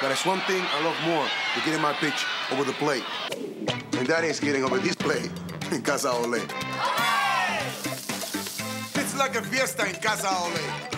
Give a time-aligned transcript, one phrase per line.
[0.00, 3.02] But there's one thing I love more than getting my pitch over the plate.
[3.98, 5.28] And that is getting over this plate
[5.72, 6.34] in Casa Ole.
[8.94, 10.88] It's like a fiesta in Casa Ole.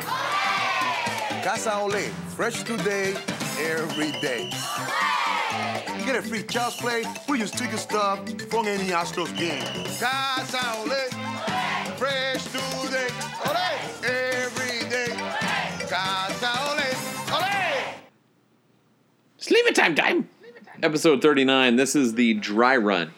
[1.43, 2.03] Casa Ole,
[2.37, 3.15] fresh today,
[3.59, 4.51] every day.
[5.99, 8.19] You get a free child's play, we just ticket your stuff
[8.51, 9.65] from any Astros game.
[9.99, 11.00] Casa Ole,
[19.61, 20.29] Sleep it time time.
[20.83, 21.77] Episode 39.
[21.77, 23.13] This is the dry run.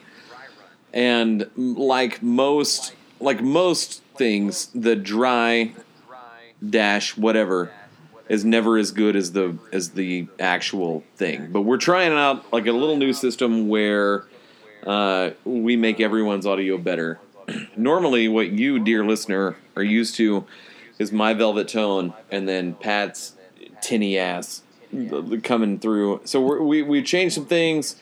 [0.92, 5.73] And like most like most things, the dry
[6.68, 7.70] dash whatever
[8.28, 11.52] is never as good as the as the actual thing.
[11.52, 14.24] But we're trying out like a little new system where
[14.84, 17.20] uh, we make everyone's audio better.
[17.77, 20.45] Normally, what you, dear listener, are used to
[20.98, 23.37] is my velvet tone and then Pat's
[23.80, 24.62] tinny ass
[25.42, 26.20] coming through.
[26.24, 27.96] So we're, we we changed some things.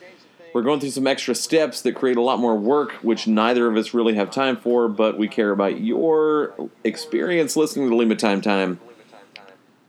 [0.53, 3.77] We're going through some extra steps that create a lot more work, which neither of
[3.77, 4.89] us really have time for.
[4.89, 6.53] But we care about your
[6.83, 8.79] experience listening to Limit Time Time.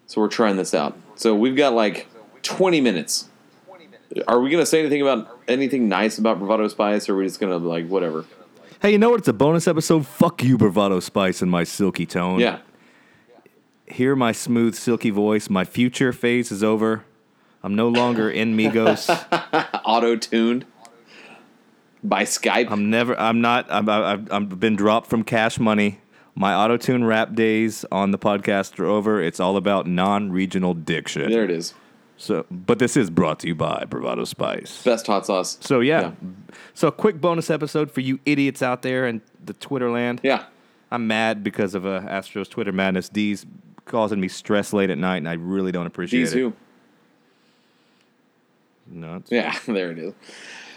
[0.06, 0.96] So we're trying this out.
[1.16, 2.06] So we've got like
[2.42, 3.28] 20 minutes.
[4.28, 7.24] Are we going to say anything about anything nice about Bravado Spice, or are we
[7.24, 8.26] just going to like whatever?
[8.80, 9.20] Hey, you know what?
[9.20, 10.06] It's a bonus episode.
[10.06, 12.40] Fuck you, Bravado Spice, and my silky tone.
[12.40, 12.58] Yeah.
[13.86, 15.50] Hear my smooth, silky voice.
[15.50, 17.04] My future phase is over.
[17.62, 19.08] I'm no longer in Migos.
[19.84, 20.64] Auto tuned
[22.02, 22.70] by Skype.
[22.70, 23.18] I'm never.
[23.18, 23.66] I'm not.
[23.70, 26.00] I'm, I've, I've been dropped from Cash Money.
[26.34, 29.22] My auto tune rap days on the podcast are over.
[29.22, 31.30] It's all about non-regional diction.
[31.30, 31.74] there it is.
[32.16, 34.82] So, but this is brought to you by Bravado Spice.
[34.82, 35.58] Best hot sauce.
[35.60, 36.12] So yeah.
[36.72, 40.20] So a quick bonus episode for you idiots out there in the Twitter land.
[40.22, 40.44] Yeah.
[40.90, 43.08] I'm mad because of uh, Astros Twitter madness.
[43.08, 43.44] D's
[43.84, 46.38] causing me stress late at night, and I really don't appreciate These it.
[46.38, 46.52] who?
[48.88, 50.14] No, Yeah, there it is.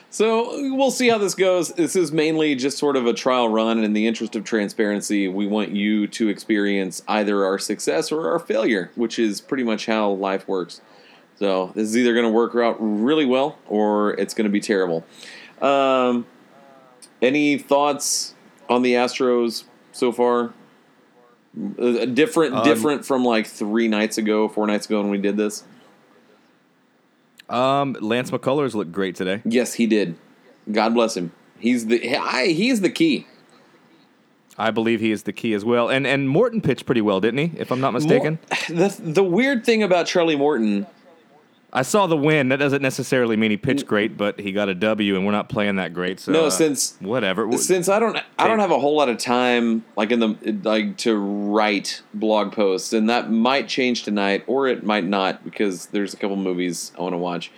[0.09, 1.73] So we'll see how this goes.
[1.73, 3.75] This is mainly just sort of a trial run.
[3.75, 8.31] And in the interest of transparency, we want you to experience either our success or
[8.31, 10.79] our failure, which is pretty much how life works.
[11.37, 14.61] So this is either going to work out really well or it's going to be
[14.61, 15.03] terrible.
[15.61, 16.25] Um,
[17.21, 18.35] any thoughts
[18.69, 20.53] on the Astros so far?
[21.79, 25.37] Uh, different, Um, different from like three nights ago, four nights ago when we did
[25.37, 25.63] this.
[27.49, 29.41] Um, Lance McCullers looked great today.
[29.45, 30.15] Yes, he did.
[30.71, 31.31] God bless him.
[31.59, 33.27] He's the I, he's the key.
[34.57, 35.89] I believe he is the key as well.
[35.89, 37.51] And and Morton pitched pretty well, didn't he?
[37.57, 38.39] If I'm not mistaken.
[38.67, 40.87] The the weird thing about Charlie Morton,
[41.75, 42.49] I saw the win.
[42.49, 45.49] That doesn't necessarily mean he pitched great, but he got a W, and we're not
[45.49, 46.21] playing that great.
[46.21, 47.51] So No, uh, since- whatever.
[47.57, 50.95] since I don't I don't have a whole lot of time like in the like
[50.97, 56.13] to write blog posts, and that might change tonight or it might not because there's
[56.13, 57.51] a couple movies I want to watch.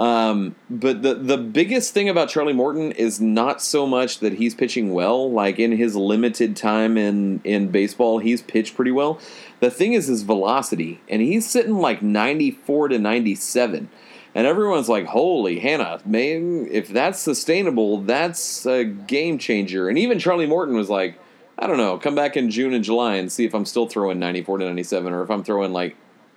[0.00, 4.54] Um, but the the biggest thing about Charlie Morton is not so much that he's
[4.54, 5.30] pitching well.
[5.30, 9.20] Like in his limited time in in baseball, he's pitched pretty well.
[9.60, 13.90] The thing is his velocity, and he's sitting like ninety four to ninety seven.
[14.34, 16.66] And everyone's like, "Holy Hannah, man!
[16.70, 21.18] If that's sustainable, that's a game changer." And even Charlie Morton was like,
[21.58, 21.98] "I don't know.
[21.98, 25.12] Come back in June and July and see if I'm still throwing 94 to 97,
[25.12, 25.94] or if I'm throwing like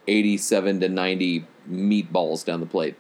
[0.10, 2.98] 87 to 90 meatballs down the plate."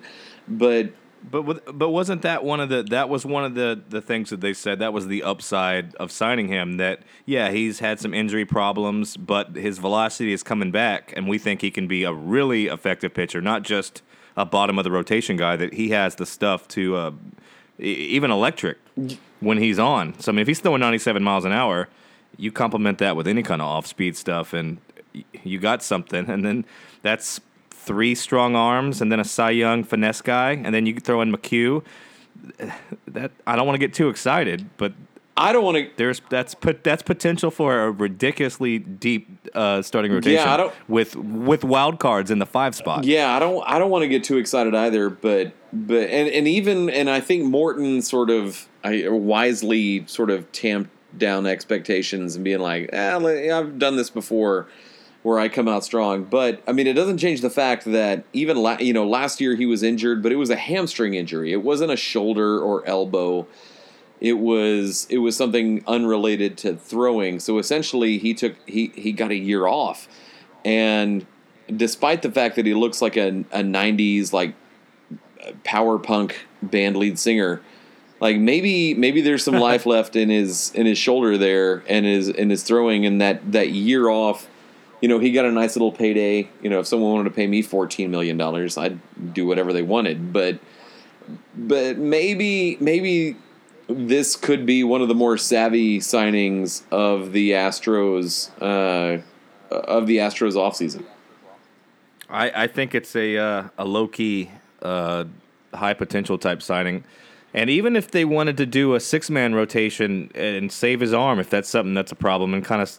[0.47, 0.93] But
[1.29, 4.41] But but wasn't that one of the that was one of the the things that
[4.41, 8.45] they said that was the upside of signing him that yeah he's had some injury
[8.45, 12.67] problems but his velocity is coming back and we think he can be a really
[12.67, 14.01] effective pitcher not just
[14.35, 17.11] a bottom of the rotation guy that he has the stuff to uh,
[17.79, 18.77] even electric
[19.39, 20.19] when he's on.
[20.19, 21.87] So I mean if he's throwing 97 miles an hour
[22.35, 24.79] you complement that with any kind of off speed stuff and
[25.43, 26.65] you got something and then
[27.01, 27.39] that's
[27.85, 31.31] three strong arms and then a Cy Young finesse guy, and then you throw in
[31.31, 31.83] McHugh.
[33.07, 34.94] That I don't want to get too excited, but
[35.38, 35.89] I don't want to.
[35.95, 40.45] there's that's put that's potential for a ridiculously deep uh, starting rotation.
[40.45, 43.03] Yeah, I don't- with with wild cards in the five spot.
[43.03, 43.63] Yeah, I don't.
[43.66, 45.09] I don't want to get too excited either.
[45.09, 50.52] But but and and even and I think Morton sort of I, wisely sort of
[50.52, 54.67] tamped down expectations and being like, eh, I've done this before,
[55.23, 56.25] where I come out strong.
[56.25, 59.55] But I mean, it doesn't change the fact that even la- you know last year
[59.55, 61.52] he was injured, but it was a hamstring injury.
[61.52, 63.47] It wasn't a shoulder or elbow.
[64.22, 67.40] It was it was something unrelated to throwing.
[67.40, 70.08] So essentially, he took he he got a year off,
[70.64, 71.25] and
[71.73, 74.53] despite the fact that he looks like a, a 90s like
[75.64, 77.61] power punk band lead singer
[78.20, 82.28] like maybe maybe there's some life left in his in his shoulder there and his
[82.29, 84.47] in his throwing and that that year off
[85.03, 86.47] you know, he got a nice little payday.
[86.61, 88.97] You know, if someone wanted to pay me fourteen million dollars, I'd
[89.34, 90.32] do whatever they wanted.
[90.32, 90.59] But
[91.53, 93.35] but maybe maybe
[93.88, 99.22] this could be one of the more savvy signings of the Astros uh,
[99.76, 101.03] of the Astros offseason.
[102.29, 104.52] I, I think it's a uh, a low key,
[104.82, 105.26] uh,
[105.73, 107.03] high potential type signing.
[107.53, 111.41] And even if they wanted to do a six man rotation and save his arm,
[111.41, 112.97] if that's something that's a problem, and kind of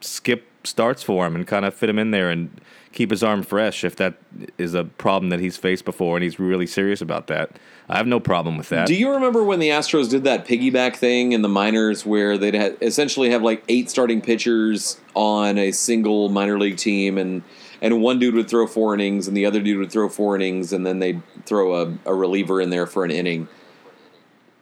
[0.00, 2.50] skip starts for him and kind of fit him in there and
[2.92, 4.14] keep his arm fresh, if that
[4.56, 7.50] is a problem that he's faced before and he's really serious about that,
[7.88, 8.86] I have no problem with that.
[8.86, 12.54] Do you remember when the Astros did that piggyback thing in the minors where they'd
[12.54, 17.42] ha- essentially have like eight starting pitchers on a single minor league team and
[17.80, 20.72] and one dude would throw four innings and the other dude would throw four innings
[20.72, 23.46] and then they'd throw a, a reliever in there for an inning.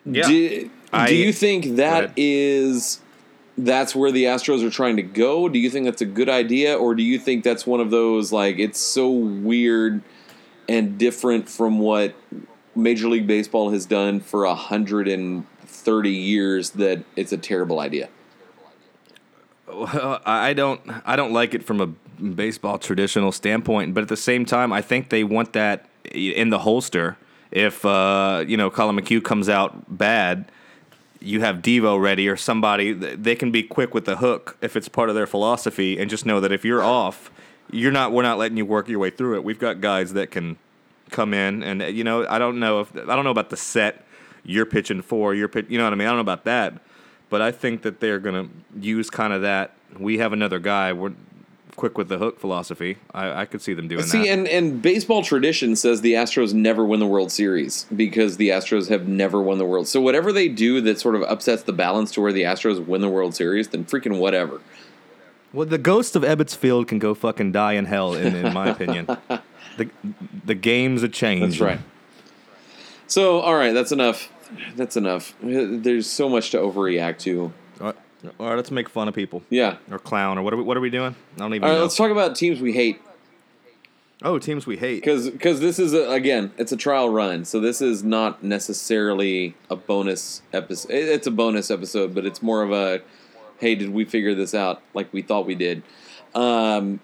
[0.05, 0.27] Yeah.
[0.29, 2.15] Do, I- do you think Go that ahead.
[2.17, 3.01] is
[3.59, 5.49] that's where the Astros are trying to go?
[5.49, 8.33] Do you think that's a good idea, or do you think that's one of those
[8.33, 10.03] like it's so weird
[10.69, 12.15] and different from what
[12.75, 17.81] Major League Baseball has done for a hundred and thirty years that it's a terrible
[17.81, 18.09] idea?
[19.67, 21.87] Well, I don't I don't like it from a
[22.23, 26.61] baseball traditional standpoint, but at the same time, I think they want that in the
[26.61, 27.17] holster.
[27.51, 30.51] If uh, you know Colin McHugh comes out bad,
[31.21, 32.93] you have Devo ready or somebody.
[32.93, 36.27] They can be quick with the hook if it's part of their philosophy, and just
[36.27, 37.31] know that if you're off,
[37.71, 38.13] you're not.
[38.13, 39.45] We're not letting you work your way through it.
[39.45, 40.57] We've got guys that can
[41.11, 44.05] come in, and you know I don't know if I don't know about the set
[44.45, 45.35] you're pitching for.
[45.35, 46.07] You're pitch, you know what I mean.
[46.07, 46.81] I don't know about that.
[47.29, 49.73] But I think that they're going to use kind of that.
[49.99, 50.93] We have another guy.
[50.93, 51.13] We're
[51.77, 52.99] quick with the hook philosophy.
[53.13, 54.25] I, I could see them doing See, that.
[54.25, 58.49] See, and, and baseball tradition says the Astros never win the World Series because the
[58.49, 59.87] Astros have never won the World.
[59.87, 63.01] So whatever they do that sort of upsets the balance to where the Astros win
[63.01, 64.61] the World Series, then freaking whatever.
[65.53, 68.69] well, the ghost of Ebbets Field can go fucking die in hell, in, in my
[68.69, 69.09] opinion.
[69.77, 69.91] The
[70.47, 71.43] the game's a change.
[71.43, 71.81] That's right.
[73.07, 74.33] So, all right, that's enough.
[74.75, 75.35] That's enough.
[75.43, 77.53] There's so much to overreact to.
[77.79, 77.93] Uh,
[78.41, 79.77] All right, let's make fun of people Yeah.
[79.91, 81.15] or clown or what are we what are we doing?
[81.37, 81.83] I don't even All right, know.
[81.83, 83.01] let's talk about teams we hate
[84.23, 84.97] oh, teams we hate.
[84.97, 89.55] because because this is a, again it's a trial run, so this is not necessarily
[89.71, 90.91] a bonus episode.
[90.93, 93.03] It's a bonus episode, but it's more of a
[93.59, 95.83] hey, did we figure this out like we thought we did?
[96.35, 97.01] Um,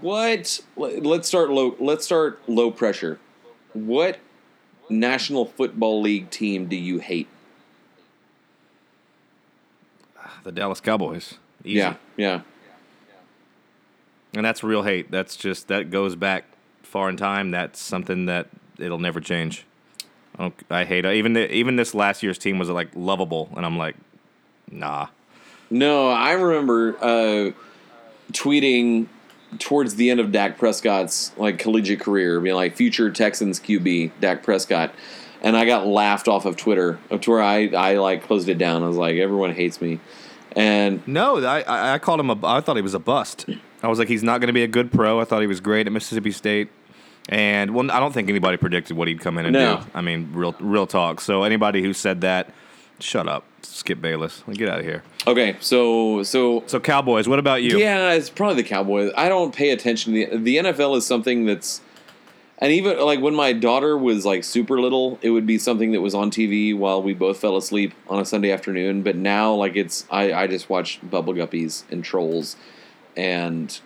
[0.00, 0.60] what?
[0.76, 1.76] Let's start low.
[1.78, 3.18] Let's start low pressure.
[3.72, 4.18] What
[4.88, 7.28] National Football League team do you hate?
[10.46, 11.34] The Dallas Cowboys.
[11.64, 11.78] Easy.
[11.78, 12.42] Yeah, yeah.
[14.32, 15.10] And that's real hate.
[15.10, 16.44] That's just that goes back
[16.84, 17.50] far in time.
[17.50, 18.46] That's something that
[18.78, 19.66] it'll never change.
[20.38, 21.14] I, don't, I hate it.
[21.16, 23.96] even the, even this last year's team was like lovable, and I'm like,
[24.70, 25.08] nah.
[25.68, 27.50] No, I remember uh,
[28.30, 29.08] tweeting
[29.58, 34.44] towards the end of Dak Prescott's like collegiate career, being like future Texans QB Dak
[34.44, 34.94] Prescott,
[35.42, 37.00] and I got laughed off of Twitter.
[37.10, 38.84] To where I I like closed it down.
[38.84, 39.98] I was like, everyone hates me,
[40.56, 42.38] and No, I I I called him a.
[42.44, 43.46] I thought he was a bust.
[43.82, 45.20] I was like, he's not going to be a good pro.
[45.20, 46.68] I thought he was great at Mississippi State.
[47.28, 49.76] And well, I don't think anybody predicted what he'd come in and No.
[49.78, 49.82] do.
[49.94, 51.20] I mean, real real talk.
[51.20, 52.50] So anybody who said that,
[53.00, 55.02] shut up, Skip Bayless, get out of here.
[55.26, 57.78] okay, so so So Cowboys, what about you?
[57.78, 59.12] Yeah, it's probably the Cowboys.
[59.16, 61.80] I don't pay attention to the the NFL is something that's
[62.58, 66.00] and even like when my daughter was like super little, it would be something that
[66.00, 69.02] was on TV while we both fell asleep on a Sunday afternoon.
[69.02, 72.56] But now, like it's I, I just watch Bubble Guppies and Trolls
[73.14, 73.78] and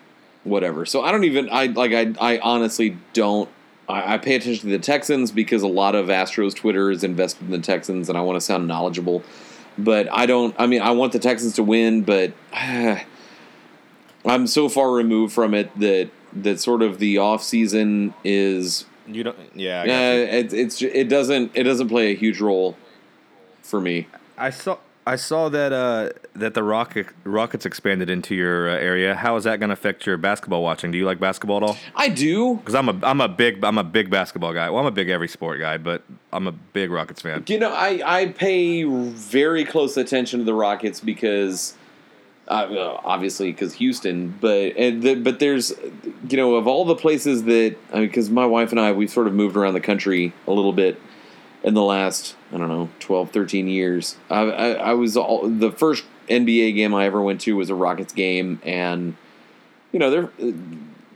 [0.45, 0.87] whatever.
[0.87, 3.49] So I don't even I like I I honestly don't
[3.89, 7.47] I, I pay attention to the Texans because a lot of Astros Twitter is invested
[7.47, 9.25] in the Texans and I want to sound knowledgeable.
[9.79, 12.33] But I don't I mean I want the Texans to win, but
[14.25, 19.25] I'm so far removed from it that that sort of the off season is You
[19.25, 19.37] don't.
[19.55, 19.83] Yeah.
[19.83, 22.77] I, uh, it, it's it doesn't it doesn't play a huge role
[23.63, 24.07] for me.
[24.39, 24.79] I saw.
[25.07, 29.15] I saw that uh, that the Rocket, Rockets expanded into your uh, area.
[29.15, 30.93] How is that going to affect your basketball watching?
[30.93, 31.77] Do you like basketball at all?
[31.97, 32.57] I do.
[32.57, 34.69] Because I'm a I'm a big I'm a big basketball guy.
[34.71, 37.43] Well, I'm a big every sport guy, but I'm a big Rockets fan.
[37.49, 41.75] You know, I, I pay very close attention to the Rockets because,
[42.50, 44.37] uh, obviously, because Houston.
[44.40, 45.73] But and the, but there's,
[46.28, 49.35] you know, of all the places that because my wife and I we've sort of
[49.35, 51.00] moved around the country a little bit
[51.62, 54.16] in the last I don't know 12, 13 years.
[54.28, 57.75] I, I, I was all the first NBA game I ever went to was a
[57.75, 59.16] Rockets game, and
[59.92, 60.30] you know they're.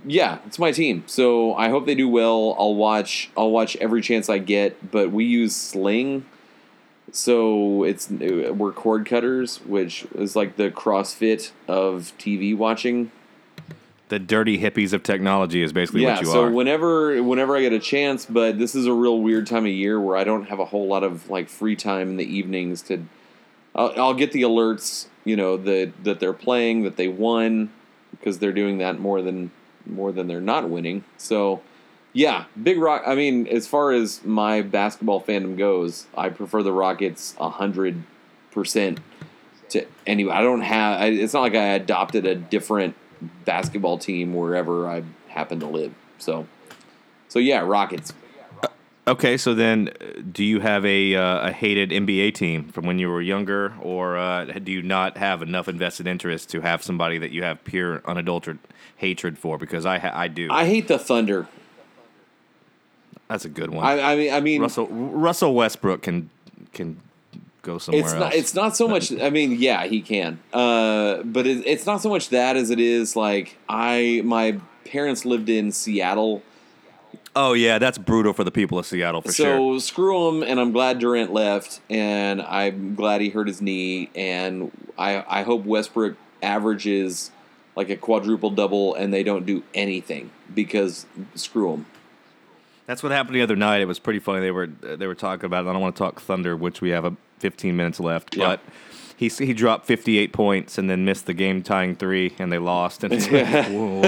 [0.07, 1.05] Yeah, it's my team.
[1.07, 2.55] So I hope they do well.
[2.59, 3.31] I'll watch.
[3.37, 4.91] I'll watch every chance I get.
[4.91, 6.27] But we use Sling,
[7.15, 13.13] so it's we're cord cutters, which is like the CrossFit of TV watching.
[14.09, 16.15] The dirty hippies of technology is basically yeah.
[16.17, 16.51] what you So are.
[16.51, 20.01] whenever whenever I get a chance, but this is a real weird time of year
[20.01, 23.05] where I don't have a whole lot of like free time in the evenings to.
[23.77, 27.71] I'll, I'll get the alerts, you know, that that they're playing, that they won,
[28.11, 29.53] because they're doing that more than
[29.87, 31.05] more than they're not winning.
[31.17, 31.63] So,
[32.15, 33.03] yeah, Big Rock.
[33.05, 38.05] I mean, as far as my basketball fandom goes, I prefer the Rockets a hundred
[38.53, 39.01] percent
[39.71, 40.33] to anyway.
[40.33, 41.01] I don't have.
[41.01, 42.95] I, it's not like I adopted a different
[43.45, 45.93] basketball team wherever I happen to live.
[46.19, 46.47] So,
[47.29, 48.13] so yeah, Rockets.
[49.09, 53.01] okay, so then, uh, do you have a uh, a hated NBA team from when
[53.01, 57.19] you were younger, or uh, do you not have enough invested interest to have somebody
[57.19, 58.63] that you have pure unadulterated
[58.99, 59.59] hatred for?
[59.59, 60.47] Because I ha- I do.
[60.53, 61.49] I hate the Thunder.
[63.29, 63.85] That's a good one.
[63.85, 66.31] I, I mean, I mean, Russell Russell Westbrook can
[66.73, 67.01] can
[67.63, 68.21] go somewhere it's else.
[68.21, 68.35] not.
[68.35, 69.13] It's not so much.
[69.13, 70.41] I mean, yeah, he can.
[70.53, 74.23] Uh, but it, it's not so much that as it is like I.
[74.25, 76.43] My parents lived in Seattle,
[77.37, 79.81] oh yeah, that's brutal for the people of Seattle for so sure.
[79.81, 80.43] screw him.
[80.43, 84.11] And I'm glad Durant left, and I'm glad he hurt his knee.
[84.15, 87.31] And I I hope Westbrook averages
[87.77, 91.87] like a quadruple double, and they don't do anything because screw him.
[92.87, 93.81] That's what happened the other night.
[93.81, 94.41] It was pretty funny.
[94.41, 95.65] They were they were talking about.
[95.67, 95.71] It.
[95.71, 98.47] I don't want to talk Thunder, which we have a 15 minutes left, Yeah.
[98.47, 98.61] but.
[99.17, 103.05] He, he dropped 58 points and then missed the game tying three and they lost
[103.05, 104.01] and it's like, whoa,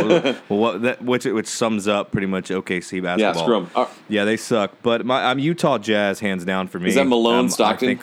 [0.49, 3.17] well, what, that, which which sums up pretty much OKC basketball.
[3.19, 3.71] Yeah, screw him.
[3.77, 4.73] Uh, Yeah, they suck.
[4.83, 6.89] But my I'm Utah Jazz hands down for me.
[6.89, 8.01] Is that Malone, Um, Stockton?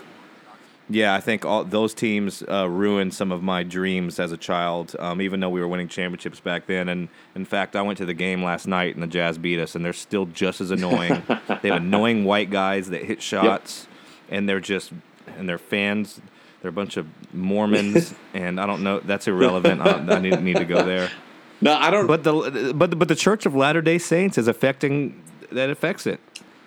[0.90, 4.96] Yeah, I think all those teams uh, ruined some of my dreams as a child.
[5.00, 8.06] Um, even though we were winning championships back then, and in fact, I went to
[8.06, 11.24] the game last night and the Jazz beat us, and they're still just as annoying.
[11.62, 13.88] they have annoying white guys that hit shots,
[14.30, 14.92] and they're just
[15.38, 16.20] and they're fans.
[16.62, 19.00] They're a bunch of Mormons, and I don't know.
[19.00, 19.82] That's irrelevant.
[19.82, 21.10] I, I need, need to go there.
[21.62, 22.08] no, I don't.
[22.08, 26.20] But the but but the Church of Latter Day Saints is affecting that affects it.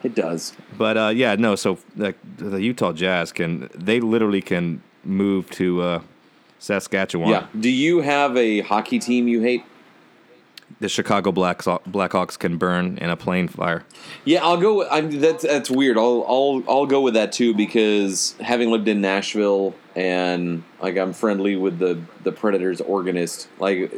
[0.06, 0.54] It does.
[0.78, 1.56] But uh, yeah, no.
[1.56, 6.00] So like the Utah Jazz can they literally can move to uh,
[6.58, 7.28] Saskatchewan.
[7.30, 7.46] Yeah.
[7.58, 9.64] Do you have a hockey team you hate?
[10.78, 13.84] The Chicago Blacks Blackhawks can burn in a plane fire.
[14.24, 14.78] Yeah, I'll go.
[14.78, 15.98] With, I'm, that's that's weird.
[15.98, 21.12] I'll I'll I'll go with that too because having lived in Nashville and like I'm
[21.12, 23.48] friendly with the the Predators organist.
[23.58, 23.92] Like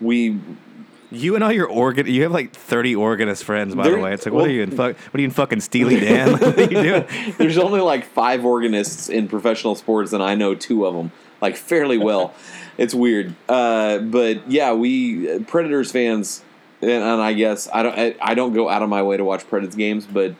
[0.00, 0.38] we
[1.14, 3.74] You and all your organ, you have like thirty organist friends.
[3.74, 4.70] By the way, it's like, what are you in?
[4.70, 6.32] Fuck, what are you in fucking Steely Dan?
[6.38, 7.06] what are you doing?
[7.38, 11.56] there's only like five organists in professional sports, and I know two of them like
[11.56, 12.34] fairly well.
[12.78, 16.42] it's weird, uh, but yeah, we Predators fans,
[16.80, 19.24] and, and I guess I don't I, I don't go out of my way to
[19.24, 20.34] watch Predators games, but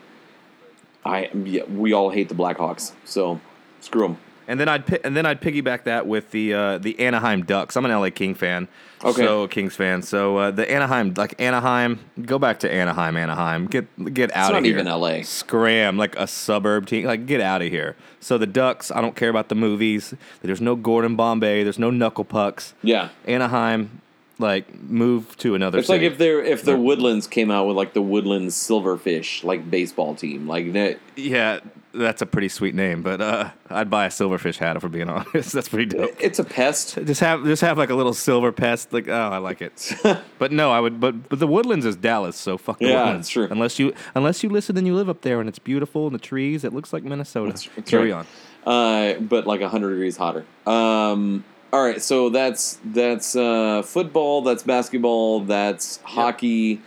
[1.05, 3.41] I yeah, we all hate the Blackhawks, so
[3.81, 4.19] screw them.
[4.47, 7.77] And then I'd pi- and then I'd piggyback that with the uh, the Anaheim Ducks.
[7.77, 8.69] I'm an LA King fan,
[9.03, 9.23] Okay.
[9.25, 10.03] so a Kings fan.
[10.03, 13.67] So uh, the Anaheim, like Anaheim, go back to Anaheim, Anaheim.
[13.67, 14.77] Get get out of not here.
[14.83, 15.23] Not even LA.
[15.23, 17.05] Scram like a suburb team.
[17.07, 17.97] Like get out of here.
[18.21, 20.15] So the Ducks, I don't care about the movies.
[20.43, 21.63] There's no Gordon Bombay.
[21.63, 22.75] There's no knuckle pucks.
[22.83, 23.09] Yeah.
[23.27, 24.01] Anaheim,
[24.39, 25.79] like move to another.
[25.79, 26.07] It's like city.
[26.07, 30.47] if there if the Woodlands came out with like the Woodlands Silverfish like baseball team
[30.49, 30.99] like that.
[31.17, 31.61] yeah,
[31.95, 35.09] that's a pretty sweet name, but uh, I'd buy a silverfish hat if we're being
[35.11, 35.53] honest.
[35.53, 36.17] That's pretty dope.
[36.21, 36.99] It's a pest.
[37.05, 38.93] Just have just have like a little silver pest.
[38.93, 39.93] Like oh, I like it.
[40.39, 41.01] but no, I would.
[41.01, 43.27] But but the Woodlands is Dallas, so fuck the Yeah, Woodlands.
[43.27, 43.49] it's true.
[43.51, 46.19] Unless you unless you listen and you live up there and it's beautiful and the
[46.21, 47.51] trees, it looks like Minnesota.
[47.51, 48.27] That's Carry right.
[48.67, 49.17] on.
[49.17, 50.45] uh, but like hundred degrees hotter.
[50.67, 56.81] Um, all right, so that's that's uh, football, that's basketball, that's hockey.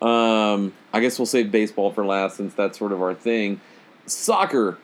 [0.00, 3.60] Um, I guess we'll save baseball for last since that's sort of our thing.
[4.06, 4.78] Soccer.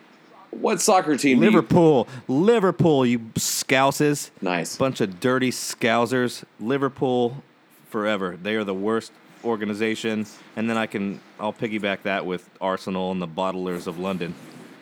[0.51, 1.39] What soccer team?
[1.39, 4.75] do you- Liverpool, Liverpool, you scouses, Nice.
[4.77, 6.43] bunch of dirty scousers.
[6.59, 7.43] Liverpool,
[7.89, 8.35] forever.
[8.41, 9.11] They are the worst
[9.43, 10.25] organization.
[10.55, 14.33] And then I can I'll piggyback that with Arsenal and the Bottlers of London.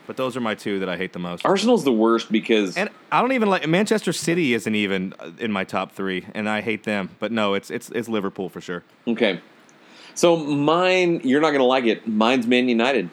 [0.08, 1.46] But those are my two that I hate the most.
[1.46, 5.65] Arsenal's the worst because And I don't even like Manchester City isn't even in my
[5.65, 7.10] top three, and I hate them.
[7.20, 8.84] But no, it's it's it's Liverpool for sure.
[9.06, 9.41] okay.
[10.15, 12.08] So mine, you're not gonna like it.
[12.08, 13.10] Mine's Man United.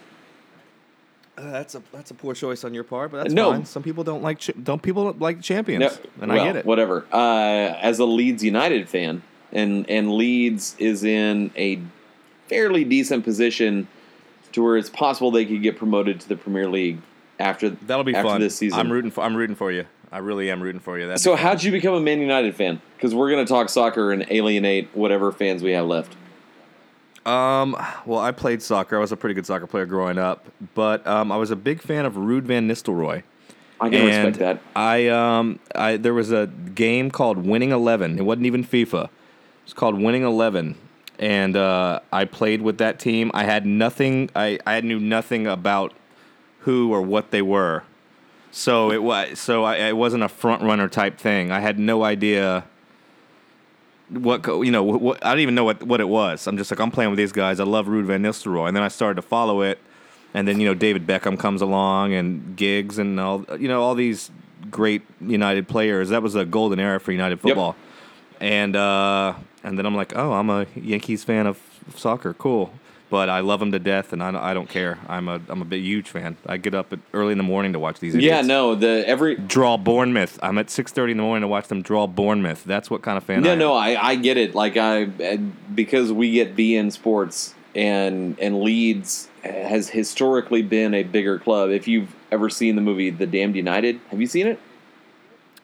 [1.37, 3.51] Uh, that's a that's a poor choice on your part, but that's No.
[3.53, 3.65] fine.
[3.65, 5.91] Some people don't like don't people like champions, No,
[6.23, 6.65] and well, I get it.
[6.65, 7.05] Whatever.
[7.13, 9.23] Uh, as a Leeds United fan,
[9.53, 11.81] and and Leeds is in a
[12.49, 13.89] fairly decent position
[14.53, 16.99] to where it's possible they could get promoted to the Premier League
[17.41, 18.41] after That'll be after fun.
[18.41, 18.79] this season.
[18.79, 19.87] I'm rooting for I'm rooting for you.
[20.13, 21.09] I really am rooting for you.
[21.09, 22.81] That'd so how'd you become a Man United fan?
[22.97, 26.15] Because we're going to talk soccer and alienate whatever fans we have left.
[27.27, 28.97] Um, well, I played soccer.
[28.97, 31.81] I was a pretty good soccer player growing up, but um, I was a big
[31.81, 33.23] fan of Ruud van Nistelrooy.
[33.81, 34.61] I can and respect that.
[34.77, 38.19] I um I there was a game called Winning Eleven.
[38.19, 39.09] It wasn't even FIFA,
[39.65, 40.77] It's called Winning Eleven,
[41.19, 43.31] and uh, I played with that team.
[43.35, 44.31] I had nothing.
[44.37, 45.93] I I knew nothing about
[46.61, 47.83] who or what they were.
[48.51, 51.51] So it was so I, it wasn't a front runner type thing.
[51.51, 52.65] I had no idea
[54.11, 54.83] what you know.
[54.83, 56.47] What, I didn't even know what, what it was.
[56.47, 57.61] I'm just like I'm playing with these guys.
[57.61, 59.79] I love Ruud van Nistelrooy, and then I started to follow it,
[60.33, 63.95] and then you know David Beckham comes along and gigs and all you know all
[63.95, 64.31] these
[64.71, 66.11] great United players.
[66.11, 67.77] That was a golden era for United football,
[68.41, 71.61] and uh, and then I'm like, oh, I'm a Yankees fan of
[71.97, 72.35] soccer.
[72.35, 72.73] Cool.
[73.15, 74.99] But I love them to death, and I, don't- I don't care.
[75.09, 76.37] I'm a I'm a big huge fan.
[76.47, 78.13] I get up at early in the morning to watch these.
[78.17, 80.37] Yeah, idiots no, the every draw Bournemouth.
[80.43, 82.65] I'm at six thirty in the morning to watch them draw Bournemouth.
[82.65, 83.39] That's what kind of fan.
[83.39, 83.59] I No, am.
[83.61, 84.57] no, I, I get it.
[84.57, 85.05] Like I
[85.73, 91.71] because we get beIN Sports and and Leeds has historically been a bigger club.
[91.71, 94.59] If you've ever seen the movie The Damned United, have you seen it?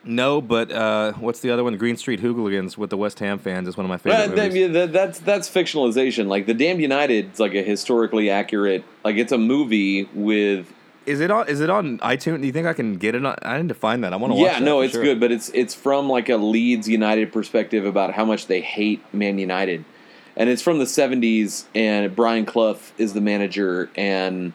[0.02, 1.76] No, but uh, what's the other one?
[1.76, 4.72] Green Street Hooligans with the West Ham fans is one of my favorite that- movies.
[4.72, 6.26] that- that's that's fictionalization.
[6.28, 8.84] Like The Damned United is like a historically accurate.
[9.04, 10.72] Like it's a movie with
[11.04, 11.48] Is it on?
[11.48, 12.40] Is it on iTunes?
[12.40, 13.26] Do you think I can get it?
[13.26, 14.12] on I need to find that.
[14.14, 14.52] I want to watch.
[14.52, 15.02] yeah, no, it's sure.
[15.02, 19.02] good, but it's it's from like a Leeds United perspective about how much they hate
[19.12, 19.84] Man United,
[20.34, 24.54] and it's from the '70s, and Brian Clough is the manager, and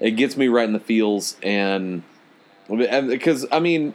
[0.00, 2.02] it gets me right in the feels, and
[2.68, 3.94] because I mean,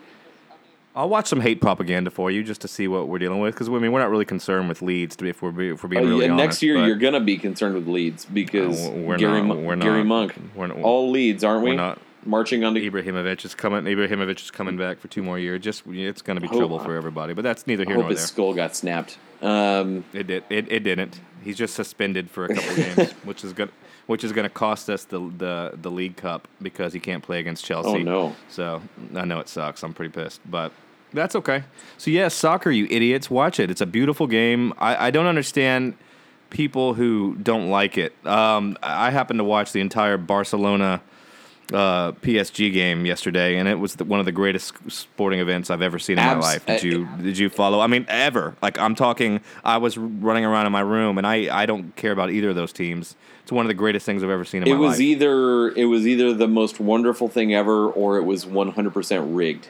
[0.98, 3.70] I'll watch some hate propaganda for you just to see what we're dealing with because
[3.70, 6.04] I mean we're not really concerned with Leeds to be if we're if we're being
[6.04, 6.44] uh, really yeah, honest.
[6.46, 9.58] next year you're gonna be concerned with Leeds because No, we're Gary, not.
[9.60, 10.08] We're Gary not.
[10.08, 11.70] Monk, We're not- all Leeds, aren't we?
[11.72, 12.00] we're not.
[12.26, 12.90] marching on the.
[12.90, 13.84] Ibrahimovic is coming.
[13.86, 15.62] Ibrahimovic is coming back for two more years.
[15.62, 17.34] Just it's going to be trouble for everybody.
[17.34, 18.28] But that's neither here hope nor his there.
[18.28, 19.18] skull got snapped.
[19.42, 20.44] Um, It did.
[20.50, 21.22] It, it didn't.
[21.44, 23.72] He's just suspended for a couple games, which is good.
[24.08, 27.40] Which is going to cost us the, the the League Cup because he can't play
[27.40, 27.90] against Chelsea.
[27.90, 28.36] Oh, no.
[28.50, 28.82] So
[29.16, 29.84] I know it sucks.
[29.84, 30.72] I'm pretty pissed, but
[31.14, 31.64] that's okay.
[31.98, 33.72] So yeah, soccer, you idiots, watch it.
[33.72, 34.74] It's a beautiful game.
[34.78, 35.96] I, I don't understand
[36.50, 38.14] people who don't like it.
[38.26, 41.02] Um, I happened to watch the entire Barcelona
[41.74, 45.82] uh, PSG game yesterday, and it was the, one of the greatest sporting events I've
[45.82, 46.66] ever seen in Abs- my life.
[46.66, 47.80] Did uh, you did you follow?
[47.80, 48.56] I mean, ever?
[48.62, 49.42] Like I'm talking.
[49.64, 52.56] I was running around in my room, and I I don't care about either of
[52.56, 53.16] those teams.
[53.44, 55.00] It's one of the greatest things I've ever seen in it my was life.
[55.02, 59.68] either it was either the most wonderful thing ever, or it was 100 percent rigged.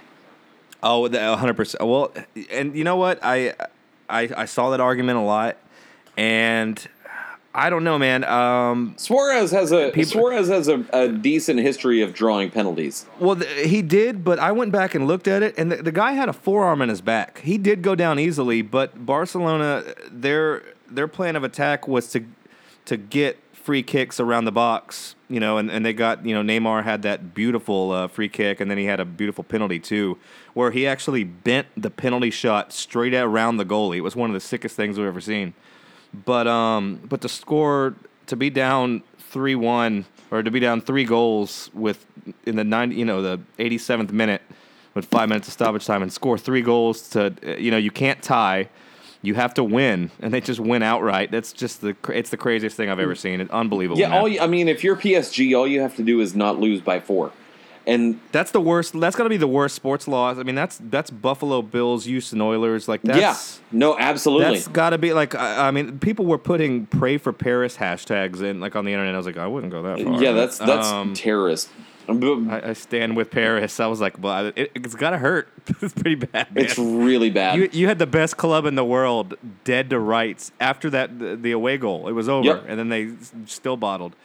[0.83, 1.75] Oh, the 100%.
[1.87, 2.13] Well,
[2.51, 3.19] and you know what?
[3.23, 3.53] I,
[4.09, 5.57] I I saw that argument a lot
[6.15, 6.87] and
[7.53, 8.23] I don't know, man.
[8.23, 13.05] Um Suarez has a People- Suarez has a, a decent history of drawing penalties.
[13.19, 15.91] well, th- he did, but I went back and looked at it and the, the
[15.91, 17.39] guy had a forearm in his back.
[17.39, 22.23] He did go down easily, but Barcelona their their plan of attack was to
[22.85, 26.41] to get free kicks around the box, you know, and, and they got, you know,
[26.41, 30.17] Neymar had that beautiful uh, free kick and then he had a beautiful penalty too,
[30.53, 33.97] where he actually bent the penalty shot straight around the goalie.
[33.97, 35.53] It was one of the sickest things we've ever seen.
[36.13, 37.93] But um, but to score
[38.27, 42.05] to be down three one or to be down three goals with
[42.45, 44.43] in the nine you know the eighty seventh minute
[44.93, 48.23] with five minutes of stoppage time and score three goals to you know you can't
[48.23, 48.69] tie.
[49.21, 51.31] You have to win, and they just win outright.
[51.31, 53.41] That's just the it's the craziest thing I've ever seen.
[53.41, 53.99] It's unbelievable.
[53.99, 56.59] Yeah, all you, I mean, if you're PSG, all you have to do is not
[56.59, 57.31] lose by four,
[57.87, 58.99] and that's the worst.
[58.99, 60.37] That's got to be the worst sports laws.
[60.37, 62.87] I mean, that's that's Buffalo Bills, Houston Oilers.
[62.87, 64.55] Like that's yeah, no, absolutely.
[64.57, 68.41] That's got to be like I, I mean, people were putting "pray for Paris" hashtags
[68.41, 69.15] in like on the internet.
[69.15, 70.21] I was like, I wouldn't go that far.
[70.23, 71.69] yeah, that's that's Um, terrorist.
[72.09, 73.79] I, I stand with Paris.
[73.79, 75.49] I was like, well, it, it's got to hurt.
[75.81, 76.53] it's pretty bad.
[76.55, 76.65] Man.
[76.65, 77.57] it's really bad.
[77.57, 81.35] you, you had the best club in the world dead to rights after that the,
[81.35, 82.07] the away goal.
[82.07, 82.65] It was over, Yep.
[82.67, 83.11] and then they
[83.45, 84.15] still bottled.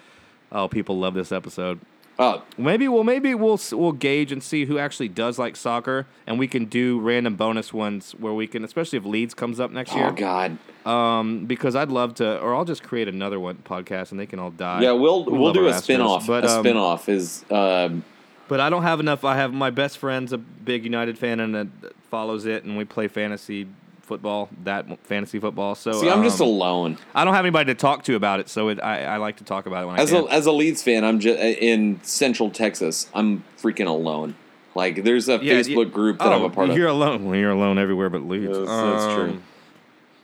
[0.50, 1.80] Oh, people love this episode.
[2.18, 6.38] Uh, Maybe well, maybe we'll we'll gauge and see who actually does like soccer, and
[6.38, 9.94] we can do random bonus ones where we can, especially if Leeds comes up next
[9.94, 10.08] year.
[10.08, 14.20] oh God, Um, because I'd love to, or I'll just create another one podcast and
[14.20, 14.82] they can all die.
[14.82, 16.26] yeah, we'll We we'll do a Astros, spin off.
[16.26, 18.04] But, a um, spin off is um,
[18.48, 19.24] But I don't have enough.
[19.24, 21.68] I have my best friend's a big United fan and that
[22.10, 23.66] follows it, and we play fantasy
[24.02, 24.48] football.
[24.64, 25.74] That fantasy football.
[25.74, 26.98] So see, I'm just um, alone.
[27.14, 29.44] I don't have anybody to talk to about it, so it, I, I like to
[29.44, 30.30] talk about it when i As I a can.
[30.32, 33.08] as a Leeds fan, I'm just in Central Texas.
[33.14, 34.34] I'm freaking alone.
[34.74, 36.76] Like, there's a Yeah, Facebook you- group that I'm oh, a part of.
[36.76, 37.26] You're alone.
[37.26, 38.56] Well, you're alone everywhere but Leeds.
[38.56, 39.30] Yes, that's true.
[39.30, 39.42] Um,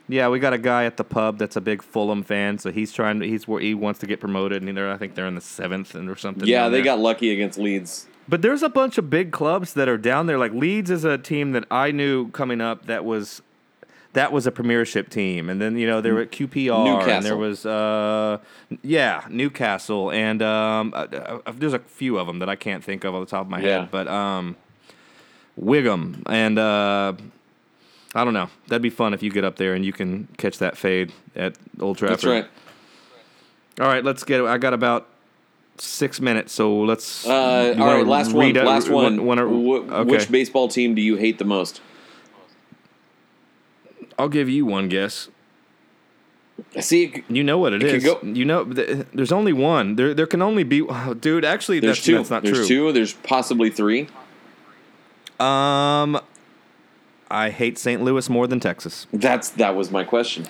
[0.07, 2.91] Yeah, we got a guy at the pub that's a big Fulham fan, so he's
[2.91, 3.19] trying.
[3.19, 5.93] To, he's he wants to get promoted, and they're I think they're in the seventh
[5.93, 6.47] and or something.
[6.47, 6.85] Yeah, they there.
[6.85, 8.07] got lucky against Leeds.
[8.27, 10.37] But there's a bunch of big clubs that are down there.
[10.37, 13.41] Like Leeds is a team that I knew coming up that was
[14.13, 17.65] that was a premiership team, and then you know there were QPR, and there was
[17.65, 18.39] uh,
[18.81, 21.07] yeah Newcastle, and um, uh,
[21.45, 23.49] uh, there's a few of them that I can't think of on the top of
[23.49, 23.81] my Yeah.
[23.81, 24.55] head, but um,
[25.55, 27.13] Wigan and uh,
[28.15, 28.49] I don't know.
[28.67, 31.55] That'd be fun if you get up there and you can catch that fade at
[31.79, 32.17] Old Trafford.
[32.17, 32.45] That's right.
[33.79, 34.41] All right, let's get.
[34.41, 35.07] I got about
[35.77, 37.25] six minutes, so let's.
[37.27, 38.57] Uh, all right, last one.
[38.57, 39.25] out- Last one.
[39.25, 40.03] wanna- okay.
[40.09, 41.81] Which baseball team do you hate the most?
[44.19, 45.29] I'll give you one guess.
[46.75, 48.03] I see, You know what it It is.
[48.03, 49.95] go- You know, there's only one.
[49.95, 50.81] There, there can only be.
[50.81, 52.15] oh, dude, actually, there's that's, two.
[52.17, 52.67] that's not there's true.
[52.67, 52.91] two.
[52.91, 54.07] There's possibly three.
[55.39, 56.19] Um,
[57.31, 58.03] I hate St.
[58.03, 60.47] Louis more than Texas, That's that was my question.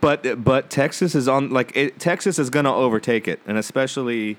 [0.00, 4.38] but but Texas is on like it, Texas is gonna overtake it, and especially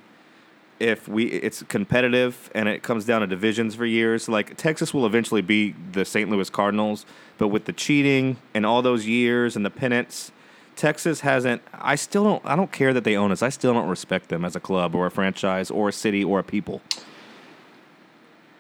[0.80, 4.30] if we it's competitive and it comes down to divisions for years.
[4.30, 6.30] Like Texas will eventually be the St.
[6.30, 7.06] Louis Cardinals,
[7.38, 10.32] but with the cheating and all those years and the pennants.
[10.76, 11.64] Texas hasn't.
[11.74, 12.46] I still don't.
[12.46, 13.42] I don't care that they own us.
[13.42, 16.38] I still don't respect them as a club or a franchise or a city or
[16.38, 16.82] a people.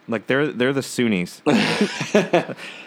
[0.07, 1.43] Like they're they're the Sunnis.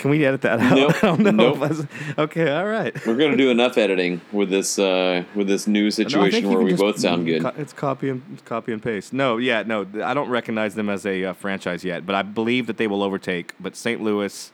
[0.00, 0.76] Can we edit that out?
[0.78, 0.94] Nope.
[0.96, 1.52] I don't know.
[1.52, 1.86] Nope.
[2.16, 2.94] Okay, all right.
[3.06, 6.72] We're gonna do enough editing with this uh, with this new situation you where we
[6.72, 7.42] both sound good.
[7.42, 9.12] co- It's copy and copy and paste.
[9.12, 12.66] No, yeah, no, I don't recognize them as a uh, franchise yet, but I believe
[12.68, 13.52] that they will overtake.
[13.60, 14.00] But St.
[14.02, 14.50] Louis,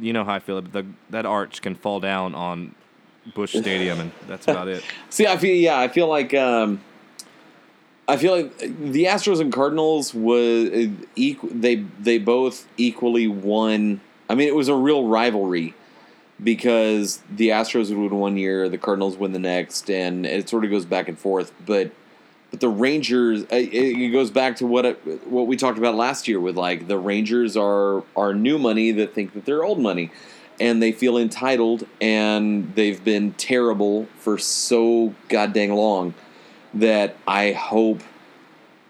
[0.00, 0.60] you know how I feel.
[0.60, 2.74] The, that arch can fall down on
[3.36, 4.82] Busch Stadium, and that's about it.
[5.08, 6.80] See, I feel yeah, I feel like um,
[8.08, 10.68] I feel like the Astros and Cardinals was
[11.16, 14.00] equ- they they both equally won.
[14.32, 15.74] I mean, it was a real rivalry
[16.42, 20.64] because the Astros would win one year, the Cardinals win the next, and it sort
[20.64, 21.52] of goes back and forth.
[21.66, 21.92] But
[22.50, 25.96] but the Rangers, uh, it, it goes back to what it, what we talked about
[25.96, 29.78] last year with like the Rangers are are new money that think that they're old
[29.78, 30.10] money,
[30.58, 36.14] and they feel entitled, and they've been terrible for so goddamn long
[36.72, 38.00] that I hope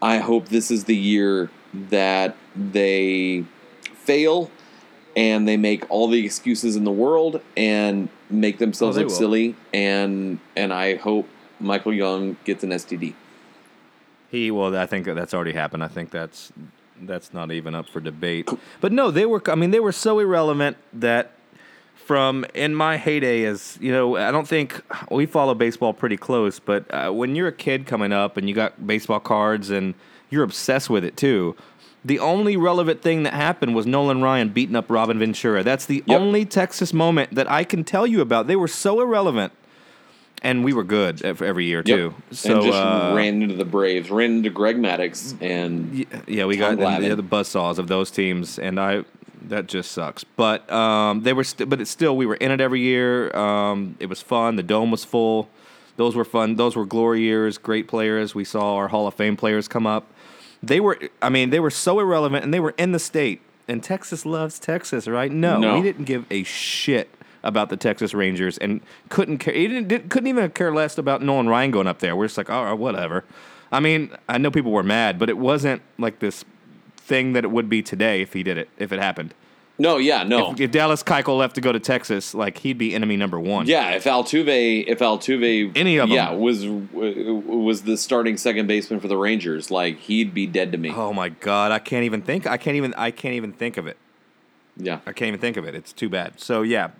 [0.01, 3.45] I hope this is the year that they
[3.93, 4.49] fail
[5.17, 9.17] and they make all the excuses in the world and make themselves Oh, look will.
[9.17, 11.29] silly and and I hope
[11.61, 13.15] Michael Young gets an STD.
[14.31, 15.85] He well, I think that's already happened.
[15.85, 16.53] I think that's
[17.03, 18.49] that's not even up for debate.
[18.81, 19.43] But no, they were.
[19.51, 21.33] I mean, they were so irrelevant that
[21.95, 26.59] from in my heyday as you know, I don't think we follow baseball pretty close.
[26.59, 29.95] But uh, when you're a kid coming up and you got baseball cards and
[30.31, 31.55] you're obsessed with it too.
[32.05, 35.63] The only relevant thing that happened was Nolan Ryan beating up Robin Ventura.
[35.63, 36.21] That's the Yep.
[36.21, 38.49] only Texas moment that I can tell you about.
[38.49, 39.53] They were so irrelevant,
[40.43, 42.15] and we were good every year too.
[42.33, 46.57] So and just uh, ran into the Braves, ran into Greg Maddux, and Yeah, we
[46.57, 49.05] Tom got the, the buzzsaws of those teams, and I
[49.49, 50.25] that just sucks.
[50.25, 53.35] But um, they were, st- but it's still we were in it every year.
[53.37, 54.57] Um, it was fun.
[54.57, 55.49] The dome was full.
[55.97, 56.57] Those were fun.
[56.57, 57.59] Those were glory years.
[57.59, 58.35] Great players.
[58.35, 60.07] We saw our Hall of Fame players come up.
[60.63, 63.41] They were, I mean, they were so irrelevant, and they were in the state.
[63.69, 65.31] And Texas loves Texas, right?
[65.31, 65.75] No, No.
[65.77, 67.09] we didn't give a shit
[67.45, 69.55] about the Texas Rangers, and couldn't care.
[69.55, 72.15] He didn't, didn't couldn't even care less about Nolan Ryan going up there.
[72.15, 73.25] We're just like, all right, whatever.
[73.73, 76.45] I mean, I know people were mad, but it wasn't like this
[76.97, 79.35] thing that it would be today if he did it, if it happened.
[79.83, 82.95] No, yeah, no, If, if Dallas Keuchel left to go to Texas, like he'd be
[82.95, 83.67] enemy number one.
[83.67, 83.91] yeah.
[83.91, 89.09] If Altuve, if Altuve, Any of them, yeah, was was the starting second baseman for
[89.09, 90.91] the Rangers, like he'd be dead to me.
[90.95, 92.47] Oh my god, I can't even think.
[92.47, 92.95] I can't even.
[92.95, 93.97] I can't even think of it.
[94.77, 95.75] Yeah, I can't even think of it.
[95.75, 96.41] It's too bad.
[96.41, 96.91] So yeah.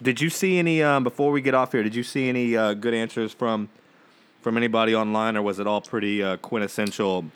[0.00, 1.82] Did you see any um, before we get off here?
[1.84, 3.68] Did you see any uh, good answers from
[4.40, 7.26] from anybody online, or was it all pretty uh, quintessential?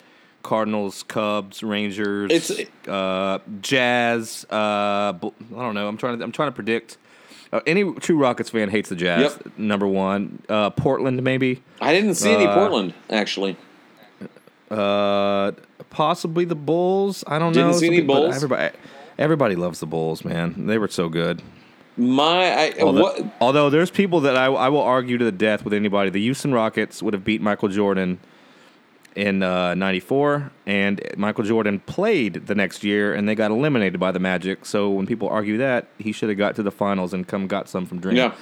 [0.46, 4.46] Cardinals, Cubs, Rangers, It's- uh, Jazz.
[4.50, 5.12] Uh, I
[5.50, 5.88] don't know.
[5.88, 6.24] I'm trying to.
[6.24, 6.96] I'm trying to predict.
[7.52, 9.38] Uh, any true Rockets fan hates the Jazz.
[9.44, 9.59] Yep.
[9.59, 10.42] Number one.
[10.48, 11.62] Uh, Portland, maybe.
[11.80, 13.56] I didn't see any Uh, Portland actually.
[14.70, 15.52] Uh,
[15.90, 17.22] possibly the Bulls.
[17.26, 17.76] I don't Didn't know.
[17.78, 18.35] see any Bulls?
[18.37, 18.76] Everybody,
[19.18, 20.66] everybody loves the Bulls, man.
[20.66, 21.42] They were so good.
[21.96, 23.24] My, I, Although, what?
[23.40, 26.11] although there's people that I, I will argue to the death with anybody.
[26.11, 28.18] The Houston Rockets would have beat Michael Jordan
[29.16, 34.12] in uh, '94, and Michael Jordan played the next year, and they got eliminated by
[34.12, 34.64] the Magic.
[34.66, 37.68] So when people argue that, he should have got to the finals and come got
[37.68, 38.16] some from Dream.
[38.16, 38.35] Yeah.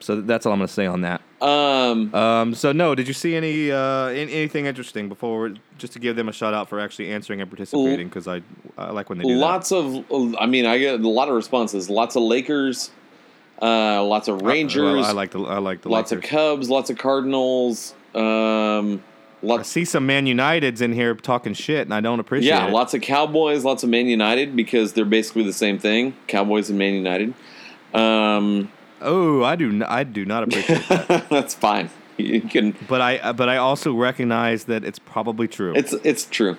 [0.00, 1.20] So that's all I'm going to say on that.
[1.40, 5.54] Um, Um, so no, did you see any uh, an- anything interesting before?
[5.78, 8.42] Just to give them a shout out for actually answering and participating because I
[8.76, 10.04] I like when they do lots of.
[10.38, 11.88] I mean, I get a lot of responses.
[11.88, 12.90] Lots of Lakers.
[13.60, 14.44] Uh, lots of that.
[14.44, 14.82] Rangers.
[14.82, 16.24] Well, I like the I like the lots Lakers.
[16.24, 16.70] of Cubs.
[16.70, 17.94] Lots of Cardinals.
[18.14, 19.02] Um,
[19.48, 22.68] I see some Man Uniteds in here talking shit, and I don't appreciate Yeah, it.
[22.68, 23.64] Yeah, lots of Cowboys.
[23.64, 26.14] Lots of Man United because they're basically the same thing.
[26.28, 27.34] Cowboys and Man United.
[27.94, 28.70] Um,
[29.04, 29.68] Oh, I do.
[29.68, 31.26] n- I do not appreciate that.
[31.30, 31.90] that's fine.
[32.18, 32.76] You can.
[32.88, 33.32] but I.
[33.32, 35.72] But I also recognize that it's probably true.
[35.74, 36.56] It's it's true.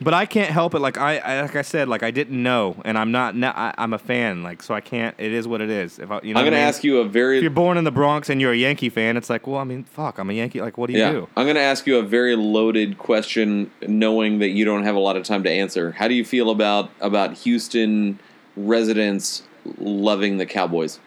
[0.00, 0.80] But I can't help it.
[0.80, 3.34] Like I, I like I said, like I didn't know, and I'm not.
[3.34, 4.42] now I, I'm a fan.
[4.42, 5.14] Like so, I can't.
[5.18, 5.98] It is what it is.
[5.98, 6.68] If I, you know I'm gonna I mean?
[6.68, 7.38] ask you a very.
[7.38, 9.64] If you're born in the Bronx and you're a Yankee fan, it's like, well, I
[9.64, 10.60] mean, fuck, I'm a Yankee.
[10.60, 11.12] Like, what do you yeah.
[11.12, 11.28] do?
[11.36, 15.00] I'm going to ask you a very loaded question, knowing that you don't have a
[15.00, 15.92] lot of time to answer.
[15.92, 18.18] How do you feel about about Houston
[18.56, 19.42] residents
[19.78, 21.00] loving the Cowboys?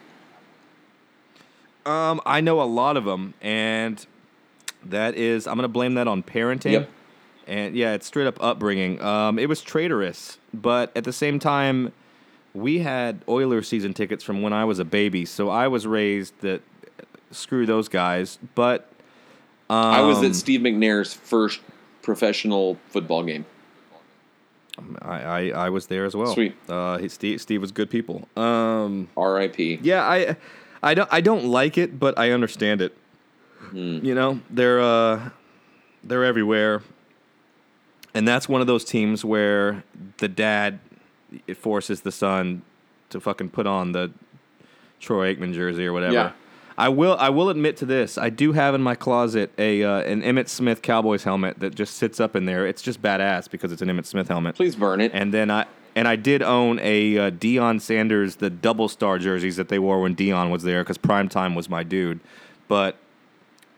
[1.84, 4.04] Um, I know a lot of them, and
[4.84, 6.72] that is, I'm gonna blame that on parenting.
[6.72, 6.90] Yep.
[7.46, 9.00] And yeah, it's straight up upbringing.
[9.02, 11.92] Um, it was traitorous, but at the same time,
[12.54, 16.38] we had Oilers season tickets from when I was a baby, so I was raised
[16.40, 16.62] that
[17.30, 18.38] screw those guys.
[18.54, 18.88] But
[19.68, 21.60] I was um, at Steve McNair's first
[22.02, 23.46] professional football game.
[25.02, 26.32] I, I, I was there as well.
[26.32, 26.54] Sweet.
[26.68, 28.28] Uh, he, Steve, Steve was good people.
[28.36, 29.80] Um, R.I.P.
[29.82, 30.36] Yeah, I
[30.82, 32.96] I don't I don't like it, but I understand it.
[33.72, 35.30] You know, they're uh
[36.02, 36.82] they're everywhere.
[38.14, 39.84] And that's one of those teams where
[40.18, 40.78] the dad
[41.56, 42.62] forces the son
[43.10, 44.10] to fucking put on the
[45.00, 46.12] Troy Aikman jersey or whatever.
[46.12, 46.32] Yeah.
[46.78, 48.16] I will I will admit to this.
[48.16, 51.96] I do have in my closet a uh, an Emmitt Smith Cowboys helmet that just
[51.96, 52.66] sits up in there.
[52.66, 54.56] It's just badass because it's an Emmitt Smith helmet.
[54.56, 55.12] Please burn it.
[55.14, 59.56] And then I and I did own a uh, Deion Sanders the double star jerseys
[59.56, 62.20] that they wore when Deion was there because Primetime was my dude.
[62.68, 62.96] But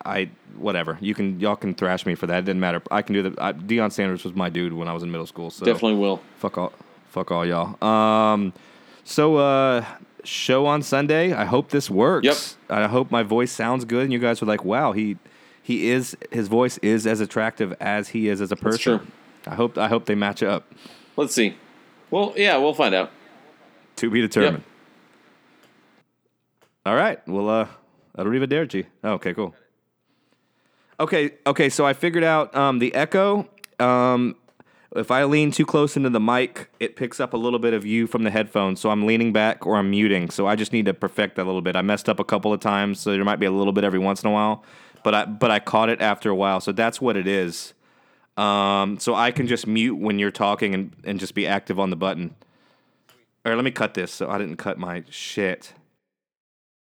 [0.04, 2.38] I whatever you can y'all can thrash me for that.
[2.38, 2.82] It didn't matter.
[2.90, 3.40] I can do that.
[3.40, 5.50] I, Deion Sanders was my dude when I was in middle school.
[5.50, 6.20] So Definitely will.
[6.38, 6.72] fuck all
[7.08, 7.82] fuck all y'all.
[7.86, 8.52] Um,
[9.04, 9.84] so uh,
[10.24, 11.32] show on Sunday.
[11.32, 12.56] I hope this works.
[12.68, 12.78] Yep.
[12.78, 15.16] I hope my voice sounds good and you guys are like, wow, he
[15.62, 19.10] he is his voice is as attractive as he is as a person.
[19.46, 20.70] I hope I hope they match up.
[21.16, 21.56] Let's see.
[22.10, 23.10] Well, yeah, we'll find out.
[23.96, 24.64] To be determined.
[26.86, 27.26] All right.
[27.26, 27.68] Well, uh,
[28.18, 28.86] arrivederci.
[29.02, 29.54] Oh, okay, cool.
[31.00, 31.68] Okay, okay.
[31.68, 33.48] So I figured out um, the echo.
[33.80, 34.36] Um,
[34.94, 37.84] if I lean too close into the mic, it picks up a little bit of
[37.84, 38.80] you from the headphones.
[38.80, 40.30] So I'm leaning back or I'm muting.
[40.30, 41.74] So I just need to perfect that a little bit.
[41.74, 43.98] I messed up a couple of times, so there might be a little bit every
[43.98, 44.64] once in a while.
[45.02, 46.60] But I but I caught it after a while.
[46.60, 47.74] So that's what it is.
[48.36, 51.90] Um, so I can just mute when you're talking and, and just be active on
[51.90, 52.34] the button.
[53.44, 54.12] All right, let me cut this.
[54.12, 55.74] So I didn't cut my shit.